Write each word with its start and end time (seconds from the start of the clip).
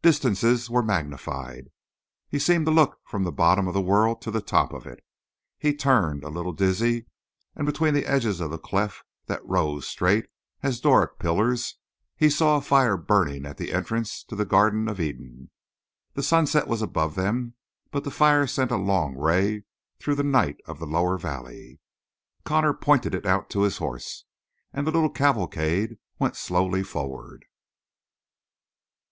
Distances 0.00 0.70
were 0.70 0.84
magnified; 0.84 1.68
he 2.28 2.38
seemed 2.38 2.66
to 2.66 2.70
look 2.70 3.00
from 3.04 3.24
the 3.24 3.32
bottom 3.32 3.66
of 3.66 3.74
the 3.74 3.80
world 3.82 4.22
to 4.22 4.30
the 4.30 4.40
top 4.40 4.72
of 4.72 4.86
it; 4.86 5.02
he 5.58 5.74
turned, 5.74 6.22
a 6.22 6.28
little 6.28 6.52
dizzy, 6.52 7.06
and 7.56 7.66
between 7.66 7.92
the 7.92 8.06
edges 8.06 8.38
of 8.38 8.52
the 8.52 8.60
cleft 8.60 9.02
that 9.26 9.44
rose 9.44 9.84
straight 9.88 10.26
as 10.62 10.78
Doric 10.78 11.18
pillars, 11.18 11.78
he 12.16 12.30
saw 12.30 12.56
a 12.56 12.60
fire 12.60 12.96
burning 12.96 13.44
at 13.44 13.56
the 13.56 13.72
entrance 13.72 14.22
to 14.28 14.36
the 14.36 14.44
Garden 14.44 14.88
of 14.88 15.00
Eden. 15.00 15.50
The 16.14 16.22
sunset 16.22 16.68
was 16.68 16.80
above 16.80 17.16
them, 17.16 17.54
but 17.90 18.04
the 18.04 18.12
fire 18.12 18.46
sent 18.46 18.70
a 18.70 18.76
long 18.76 19.16
ray 19.16 19.64
through 19.98 20.14
the 20.14 20.22
night 20.22 20.58
of 20.64 20.78
the 20.78 20.86
lower 20.86 21.18
valley. 21.18 21.80
Connor 22.44 22.72
pointed 22.72 23.16
it 23.16 23.26
out 23.26 23.50
to 23.50 23.62
his 23.62 23.78
horse, 23.78 24.26
and 24.72 24.86
the 24.86 24.92
little 24.92 25.10
cavalcade 25.10 25.98
went 26.20 26.36
slowly 26.36 26.84
forward. 26.84 27.46